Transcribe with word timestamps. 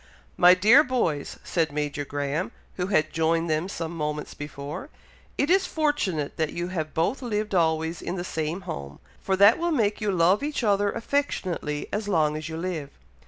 "My 0.35 0.55
dear 0.55 0.83
boys!" 0.83 1.37
said 1.43 1.71
Major 1.71 2.03
Graham, 2.03 2.51
who 2.77 2.87
had 2.87 3.13
joined 3.13 3.51
them 3.51 3.69
some 3.69 3.91
moments 3.95 4.33
before, 4.33 4.89
"it 5.37 5.51
is 5.51 5.67
fortunate 5.67 6.37
that 6.37 6.53
you 6.53 6.69
have 6.69 6.95
both 6.95 7.21
lived 7.21 7.53
always 7.53 8.01
in 8.01 8.15
the 8.15 8.23
same 8.23 8.61
home, 8.61 8.97
for 9.19 9.35
that 9.35 9.59
will 9.59 9.69
make 9.69 10.01
you 10.01 10.11
love 10.11 10.41
each 10.41 10.63
other 10.63 10.91
affectionately 10.91 11.87
as 11.93 12.07
long 12.07 12.35
as 12.35 12.49
you 12.49 12.57
live. 12.57 12.89